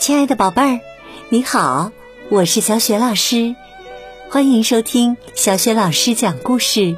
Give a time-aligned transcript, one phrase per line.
[0.00, 0.80] 亲爱的宝贝儿，
[1.28, 1.92] 你好，
[2.30, 3.54] 我是小雪老师，
[4.30, 6.96] 欢迎收听小雪老师讲故事，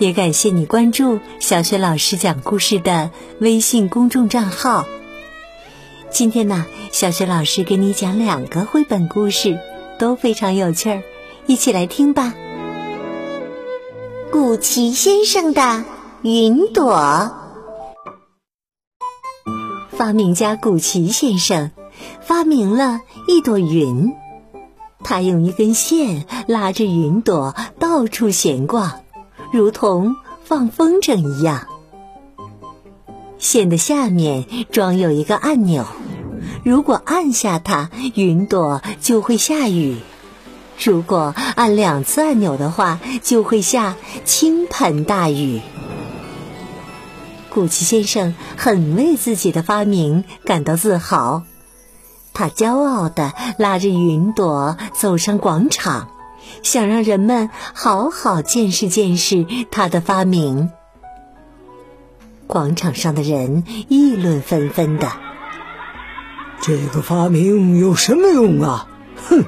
[0.00, 4.84] 也感谢你关注小雪老师讲故事的微信公众账号。
[6.10, 9.56] 今天呢，小雪老师给你讲两个绘本故事，
[10.00, 11.02] 都非常有趣儿，
[11.46, 12.34] 一起来听吧。
[14.32, 15.84] 古奇先生的
[16.22, 17.32] 云朵，
[19.92, 21.70] 发明家古奇先生。
[22.20, 24.12] 发明了一朵云，
[25.02, 29.00] 他用一根线拉着云朵到处闲逛，
[29.52, 31.68] 如同放风筝一样。
[33.38, 35.86] 线的下面装有一个按钮，
[36.64, 39.96] 如果按下它，云朵就会下雨；
[40.82, 45.60] 如果按两次按钮的话，就会下倾盆大雨。
[47.50, 51.42] 古奇先生很为自己的发明感到自豪。
[52.34, 56.08] 他骄傲地拉着云朵走上广场，
[56.62, 60.70] 想让人们好好见识见识他的发明。
[62.46, 65.12] 广场上的人议论纷纷的
[66.60, 68.88] ：“这个发明有什么用啊？
[69.28, 69.44] 哼，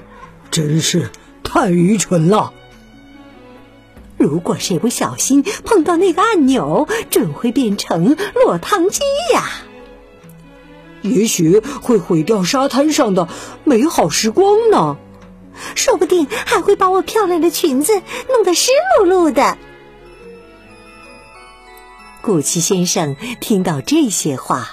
[0.51, 1.11] 真是
[1.43, 2.53] 太愚蠢了！
[4.17, 9.01] 如果谁不小心碰到那个按钮，准会变成落汤鸡
[9.35, 9.43] 呀！”
[11.07, 13.29] 也许会毁掉沙滩上的
[13.65, 14.97] 美好时光呢，
[15.75, 17.93] 说不定还会把我漂亮的裙子
[18.29, 19.57] 弄得湿漉漉的。
[22.23, 24.69] 古奇先生听到这些话，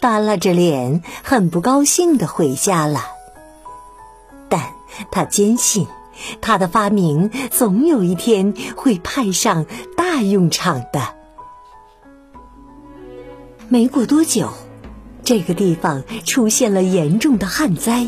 [0.00, 3.06] 耷拉着脸，很不高兴的回家了。
[4.50, 4.74] 但
[5.10, 5.86] 他坚信，
[6.42, 9.64] 他的发明总有一天会派上
[9.96, 11.14] 大用场的。
[13.68, 14.52] 没过多久。
[15.24, 18.06] 这个地方出现了严重的旱灾，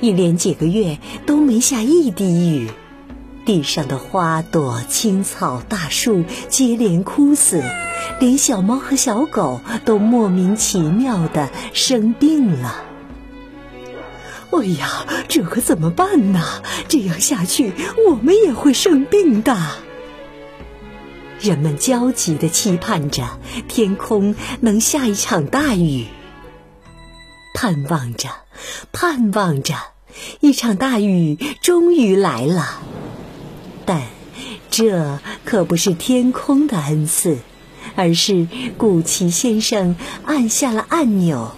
[0.00, 2.70] 一连几个月都没下一滴雨，
[3.44, 7.62] 地上的花朵、青草、大树接连枯死，
[8.18, 12.82] 连小猫和小狗都莫名其妙的生病了。
[14.52, 16.42] 哎呀，这可怎么办呢？
[16.88, 17.74] 这样下去，
[18.08, 19.54] 我们也会生病的。
[21.40, 26.06] 人们焦急的期盼着天空能下一场大雨，
[27.54, 28.28] 盼望着，
[28.92, 29.74] 盼望着，
[30.40, 32.80] 一场大雨终于来了。
[33.86, 34.02] 但
[34.70, 37.38] 这可不是天空的恩赐，
[37.96, 38.46] 而是
[38.76, 39.96] 古奇先生
[40.26, 41.52] 按下了按钮，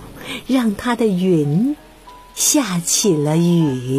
[0.46, 1.76] 让他的云
[2.34, 3.98] 下起了雨。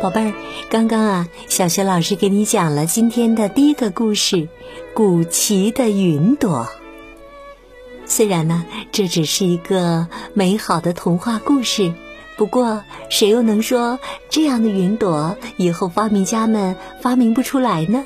[0.00, 0.34] 宝贝儿，
[0.70, 4.36] 刚刚啊，小学老师给你讲了今天的第一个故事
[4.94, 6.66] 《古奇的云朵》。
[8.06, 11.92] 虽然呢，这只是一个美好的童话故事，
[12.36, 13.98] 不过谁又能说
[14.30, 18.04] 这样的云朵以后发明家们发明不出来呢？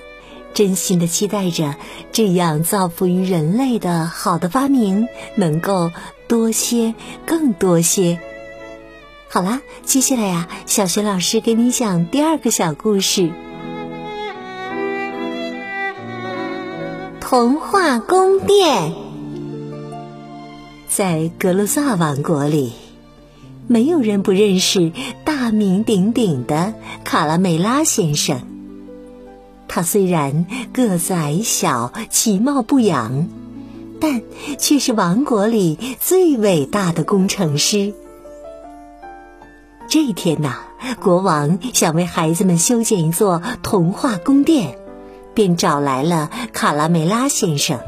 [0.54, 1.76] 真心的期待着
[2.10, 5.91] 这样造福于人类的好的发明能够
[6.26, 6.94] 多些、
[7.26, 8.19] 更多些。
[9.34, 13.31] 好啦，接下来呀，小学老师给你讲第二个小故事。
[17.19, 18.93] 童话宫殿，
[20.87, 22.75] 在格鲁萨王国里，
[23.69, 24.93] 没有人不认识
[25.25, 28.43] 大名鼎鼎的卡拉梅拉先生。
[29.66, 30.44] 他虽然
[30.75, 33.28] 个子矮小、其貌不扬，
[33.99, 34.20] 但
[34.59, 37.94] 却是王国里最伟大的工程师。
[39.92, 40.54] 这一天呐，
[41.03, 44.78] 国王想为孩子们修建一座童话宫殿，
[45.34, 47.78] 便找来了卡拉梅拉先生。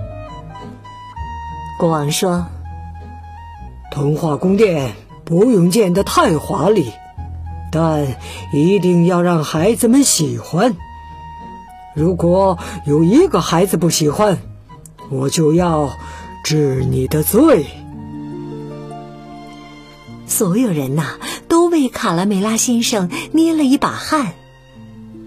[1.78, 2.44] 国王说
[3.90, 4.92] ：“童话宫殿
[5.24, 6.92] 不用建得太华丽，
[7.72, 8.06] 但
[8.52, 10.76] 一定要让孩子们喜欢。
[11.94, 14.36] 如果有一个孩子不喜欢，
[15.10, 15.88] 我就要
[16.44, 17.64] 治你的罪。”
[20.34, 21.18] 所有人呐。
[21.46, 24.32] 都为卡拉梅拉先生捏了一把汗，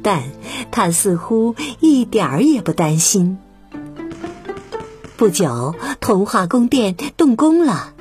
[0.04, 0.24] 但
[0.71, 3.38] 他似乎一点儿也不担心。
[5.15, 7.94] 不久，童话宫殿动工了。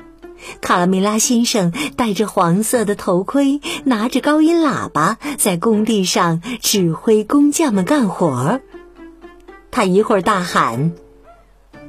[0.59, 8.61] 卡拉梅拉先生戴着黄色的头盔，拿着高音喇叭，在工地上指挥工匠们干活儿。
[9.71, 10.91] 他一会儿大喊：“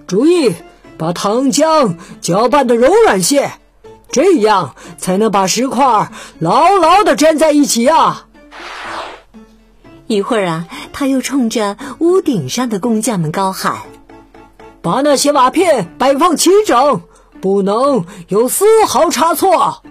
[0.06, 0.54] 注意，
[0.96, 3.50] 把糖浆搅拌的柔软些。”
[4.10, 8.26] 这样才能把石块牢牢的粘在一起啊！
[10.06, 13.76] 一会儿啊，他又冲着屋顶上的工匠们高喊
[14.80, 17.02] ：“把那些瓦片摆放齐整，
[17.42, 19.82] 不能有丝毫差错。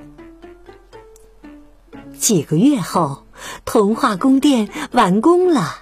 [2.17, 3.25] 几个月后，
[3.63, 5.75] 童话宫殿完工了。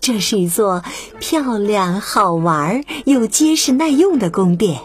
[0.00, 0.82] 这是一座
[1.20, 4.80] 漂亮、好玩又结实耐用的宫殿，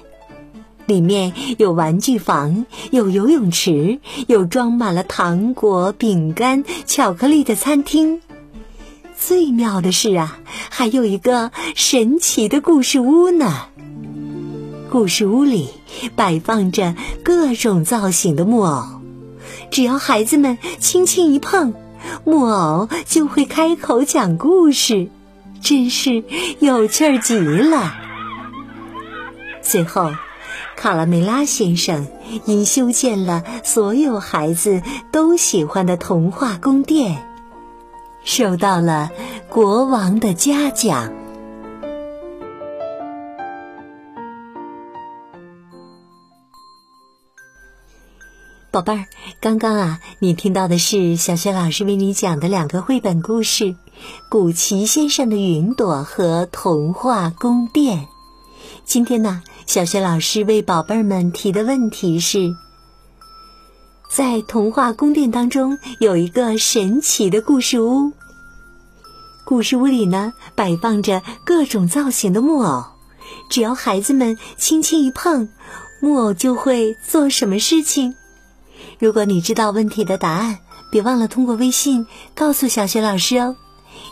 [0.86, 8.22] 里面有玩具房，有游泳池，有装满了糖果、饼干、巧克力的餐厅。
[9.18, 10.40] 最妙的是啊，
[10.70, 13.68] 还有一个神奇的故事屋呢。
[14.90, 15.70] 故事屋里
[16.16, 18.84] 摆放着各种造型的木偶，
[19.72, 21.74] 只要孩子们轻轻一碰。
[22.26, 25.08] 木偶就会开口讲故事，
[25.62, 26.24] 真是
[26.60, 27.96] 有趣儿极了。
[29.62, 30.12] 最后，
[30.84, 32.10] 卡拉梅拉先生
[32.44, 34.82] 因修建了所有孩子
[35.14, 37.26] 都喜欢的童话宫殿，
[38.26, 39.10] 受到了
[39.48, 41.14] 国王的嘉奖。
[48.70, 49.06] 宝贝儿，
[49.40, 53.64] 刚刚啊，你听到的是小雪老师为你讲的两个绘本故事
[54.30, 58.00] 《古奇先生的云朵》和《童话宫殿》。
[58.86, 62.56] 今天呢，小雪老师为宝贝儿们提的问题是：
[64.10, 68.12] 在童话宫殿当中有一个神奇的故事屋，
[69.46, 72.84] 故事屋里呢摆放着各种造型的木偶，
[73.50, 75.50] 只要孩子们轻轻一碰，
[76.02, 78.14] 木偶就会做什么事情？
[79.00, 80.60] 如果你知道问题的答案，
[80.92, 82.06] 别忘了通过微信
[82.36, 83.56] 告诉小雪老师哦。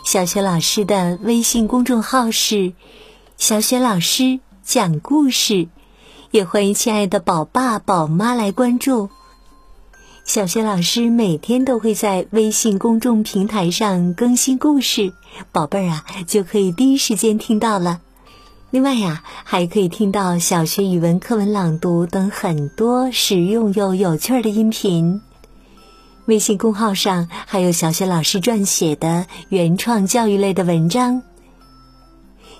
[0.04, 2.72] 小雪老师的微信公众号是
[3.38, 5.68] “小雪老师讲故事”，
[6.30, 9.10] 也欢迎亲爱的宝爸宝妈来关注。
[10.24, 15.12] 小学老师每天都会在微信公众平台上更新故事，
[15.50, 18.00] 宝贝儿啊就可以第一时间听到了。
[18.70, 25.20] 另外呀，还可以听到小学语文课文朗读等很多实用又有趣的音频。
[26.26, 31.20] 微信公号上还有小学老师撰写的原创教育类的文章。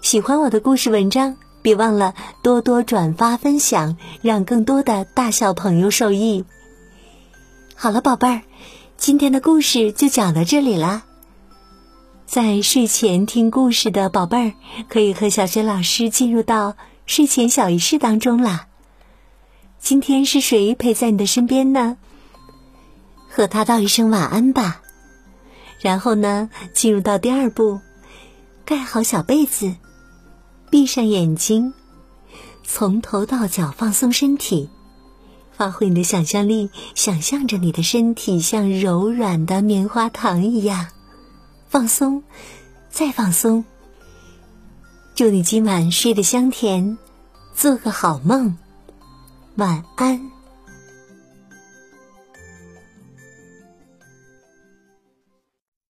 [0.02, 6.44] 喜欢我的故事文章，别忘了多多转发分享，让更多的大小朋友受益。
[7.74, 8.42] 好了，宝贝儿，
[8.96, 11.04] 今天的故事就讲到这里啦。
[12.26, 14.54] 在睡前听故事的宝贝儿，
[14.88, 16.76] 可以和小雪老师进入到
[17.06, 18.66] 睡前小仪式当中啦。
[19.78, 21.96] 今天是谁陪在你的身边呢？
[23.28, 24.80] 和他道一声晚安吧。
[25.80, 27.80] 然后呢，进入到第二步，
[28.64, 29.74] 盖好小被子，
[30.72, 31.74] 闭上眼睛，
[32.64, 34.70] 从头到脚放松身体，
[35.54, 40.86] 发挥你的想象力，想象着你的身体像柔软的棉花糖一样。
[41.68, 42.22] 放松，
[42.88, 43.62] 再放松。
[45.14, 46.96] 祝你今晚睡得香甜，
[47.54, 48.56] 做个好梦，
[49.56, 50.30] 晚安。